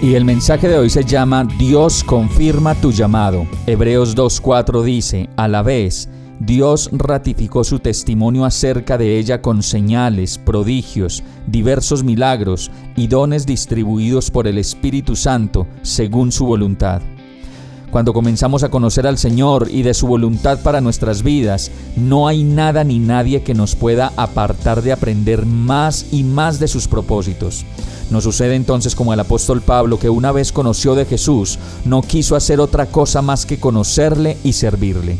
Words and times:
Y 0.00 0.14
el 0.14 0.24
mensaje 0.24 0.68
de 0.68 0.78
hoy 0.78 0.90
se 0.90 1.02
llama 1.02 1.44
Dios 1.58 2.04
confirma 2.04 2.76
tu 2.76 2.92
llamado. 2.92 3.48
Hebreos 3.66 4.16
2.4 4.16 4.84
dice, 4.84 5.28
a 5.36 5.48
la 5.48 5.62
vez, 5.62 6.08
Dios 6.38 6.88
ratificó 6.92 7.64
su 7.64 7.80
testimonio 7.80 8.44
acerca 8.44 8.96
de 8.96 9.18
ella 9.18 9.42
con 9.42 9.60
señales, 9.60 10.38
prodigios, 10.38 11.24
diversos 11.48 12.04
milagros 12.04 12.70
y 12.94 13.08
dones 13.08 13.44
distribuidos 13.44 14.30
por 14.30 14.46
el 14.46 14.58
Espíritu 14.58 15.16
Santo 15.16 15.66
según 15.82 16.30
su 16.30 16.46
voluntad. 16.46 17.02
Cuando 17.90 18.12
comenzamos 18.12 18.64
a 18.64 18.68
conocer 18.68 19.06
al 19.06 19.16
Señor 19.16 19.68
y 19.70 19.82
de 19.82 19.94
su 19.94 20.06
voluntad 20.06 20.58
para 20.60 20.82
nuestras 20.82 21.22
vidas, 21.22 21.70
no 21.96 22.28
hay 22.28 22.44
nada 22.44 22.84
ni 22.84 22.98
nadie 22.98 23.42
que 23.42 23.54
nos 23.54 23.76
pueda 23.76 24.12
apartar 24.16 24.82
de 24.82 24.92
aprender 24.92 25.46
más 25.46 26.06
y 26.12 26.22
más 26.22 26.58
de 26.58 26.68
sus 26.68 26.86
propósitos. 26.86 27.64
Nos 28.10 28.24
sucede 28.24 28.56
entonces 28.56 28.94
como 28.94 29.14
el 29.14 29.20
apóstol 29.20 29.62
Pablo 29.62 29.98
que 29.98 30.10
una 30.10 30.32
vez 30.32 30.52
conoció 30.52 30.94
de 30.94 31.06
Jesús, 31.06 31.58
no 31.86 32.02
quiso 32.02 32.36
hacer 32.36 32.60
otra 32.60 32.86
cosa 32.86 33.22
más 33.22 33.46
que 33.46 33.58
conocerle 33.58 34.36
y 34.44 34.52
servirle. 34.52 35.16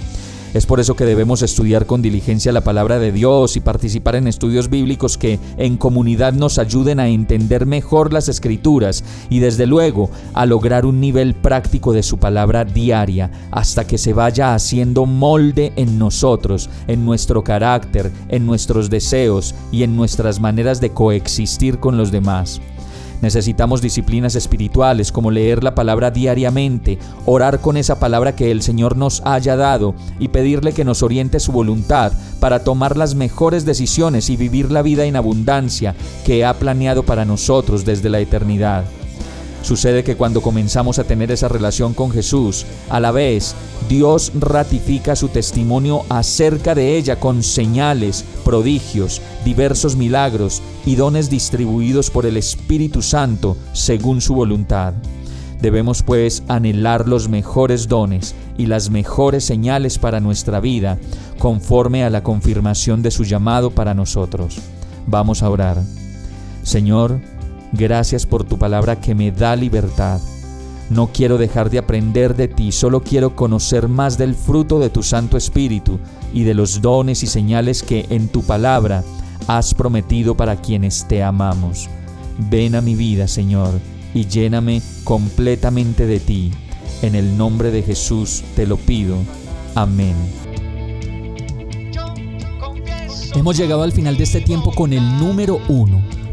Es 0.54 0.64
por 0.64 0.80
eso 0.80 0.96
que 0.96 1.04
debemos 1.04 1.42
estudiar 1.42 1.84
con 1.84 2.00
diligencia 2.00 2.52
la 2.52 2.62
palabra 2.62 2.98
de 2.98 3.12
Dios 3.12 3.56
y 3.56 3.60
participar 3.60 4.16
en 4.16 4.26
estudios 4.26 4.70
bíblicos 4.70 5.18
que 5.18 5.38
en 5.58 5.76
comunidad 5.76 6.32
nos 6.32 6.58
ayuden 6.58 7.00
a 7.00 7.08
entender 7.08 7.66
mejor 7.66 8.14
las 8.14 8.28
escrituras 8.28 9.04
y 9.28 9.40
desde 9.40 9.66
luego 9.66 10.10
a 10.32 10.46
lograr 10.46 10.86
un 10.86 11.00
nivel 11.00 11.34
práctico 11.34 11.92
de 11.92 12.02
su 12.02 12.18
palabra 12.18 12.64
diaria 12.64 13.30
hasta 13.50 13.86
que 13.86 13.98
se 13.98 14.14
vaya 14.14 14.54
haciendo 14.54 15.04
molde 15.04 15.72
en 15.76 15.98
nosotros, 15.98 16.70
en 16.86 17.04
nuestro 17.04 17.44
carácter, 17.44 18.10
en 18.28 18.46
nuestros 18.46 18.88
deseos 18.88 19.54
y 19.70 19.82
en 19.82 19.96
nuestras 19.96 20.40
maneras 20.40 20.80
de 20.80 20.90
coexistir 20.90 21.78
con 21.78 21.98
los 21.98 22.10
demás. 22.10 22.60
Necesitamos 23.20 23.82
disciplinas 23.82 24.36
espirituales 24.36 25.10
como 25.10 25.30
leer 25.30 25.64
la 25.64 25.74
palabra 25.74 26.10
diariamente, 26.10 26.98
orar 27.26 27.60
con 27.60 27.76
esa 27.76 27.98
palabra 27.98 28.36
que 28.36 28.50
el 28.50 28.62
Señor 28.62 28.96
nos 28.96 29.22
haya 29.24 29.56
dado 29.56 29.94
y 30.18 30.28
pedirle 30.28 30.72
que 30.72 30.84
nos 30.84 31.02
oriente 31.02 31.40
su 31.40 31.52
voluntad 31.52 32.12
para 32.40 32.62
tomar 32.62 32.96
las 32.96 33.14
mejores 33.14 33.64
decisiones 33.64 34.30
y 34.30 34.36
vivir 34.36 34.70
la 34.70 34.82
vida 34.82 35.04
en 35.04 35.16
abundancia 35.16 35.96
que 36.24 36.44
ha 36.44 36.54
planeado 36.54 37.02
para 37.02 37.24
nosotros 37.24 37.84
desde 37.84 38.08
la 38.08 38.20
eternidad. 38.20 38.84
Sucede 39.62 40.04
que 40.04 40.16
cuando 40.16 40.40
comenzamos 40.40 40.98
a 40.98 41.04
tener 41.04 41.30
esa 41.30 41.48
relación 41.48 41.92
con 41.94 42.10
Jesús, 42.10 42.64
a 42.88 43.00
la 43.00 43.10
vez 43.10 43.54
Dios 43.88 44.32
ratifica 44.38 45.16
su 45.16 45.28
testimonio 45.28 46.04
acerca 46.08 46.74
de 46.74 46.96
ella 46.96 47.18
con 47.18 47.42
señales, 47.42 48.24
prodigios, 48.44 49.20
diversos 49.44 49.96
milagros 49.96 50.62
y 50.86 50.94
dones 50.94 51.28
distribuidos 51.28 52.10
por 52.10 52.26
el 52.26 52.36
Espíritu 52.36 53.02
Santo 53.02 53.56
según 53.72 54.20
su 54.20 54.34
voluntad. 54.34 54.94
Debemos 55.60 56.04
pues 56.04 56.44
anhelar 56.46 57.08
los 57.08 57.28
mejores 57.28 57.88
dones 57.88 58.34
y 58.56 58.66
las 58.66 58.90
mejores 58.90 59.44
señales 59.44 59.98
para 59.98 60.20
nuestra 60.20 60.60
vida, 60.60 60.98
conforme 61.38 62.04
a 62.04 62.10
la 62.10 62.22
confirmación 62.22 63.02
de 63.02 63.10
su 63.10 63.24
llamado 63.24 63.70
para 63.70 63.92
nosotros. 63.94 64.58
Vamos 65.06 65.42
a 65.42 65.50
orar. 65.50 65.82
Señor, 66.62 67.20
Gracias 67.72 68.24
por 68.24 68.44
tu 68.44 68.58
palabra 68.58 69.00
que 69.00 69.14
me 69.14 69.30
da 69.30 69.54
libertad. 69.54 70.20
No 70.90 71.08
quiero 71.08 71.36
dejar 71.36 71.68
de 71.68 71.78
aprender 71.78 72.34
de 72.34 72.48
ti, 72.48 72.72
solo 72.72 73.02
quiero 73.02 73.36
conocer 73.36 73.88
más 73.88 74.16
del 74.16 74.34
fruto 74.34 74.78
de 74.78 74.88
tu 74.88 75.02
Santo 75.02 75.36
Espíritu 75.36 75.98
y 76.32 76.44
de 76.44 76.54
los 76.54 76.80
dones 76.80 77.22
y 77.22 77.26
señales 77.26 77.82
que 77.82 78.06
en 78.08 78.28
tu 78.28 78.42
palabra 78.42 79.04
has 79.46 79.74
prometido 79.74 80.34
para 80.34 80.56
quienes 80.56 81.06
te 81.06 81.22
amamos. 81.22 81.90
Ven 82.50 82.74
a 82.74 82.80
mi 82.80 82.94
vida, 82.94 83.28
Señor, 83.28 83.78
y 84.14 84.26
lléname 84.26 84.80
completamente 85.04 86.06
de 86.06 86.20
ti. 86.20 86.52
En 87.02 87.14
el 87.14 87.36
nombre 87.36 87.70
de 87.70 87.82
Jesús 87.82 88.42
te 88.56 88.66
lo 88.66 88.78
pido. 88.78 89.16
Amén. 89.74 90.14
Hemos 93.34 93.58
llegado 93.58 93.82
al 93.82 93.92
final 93.92 94.16
de 94.16 94.24
este 94.24 94.40
tiempo 94.40 94.72
con 94.72 94.94
el 94.94 95.18
número 95.18 95.60
uno 95.68 96.17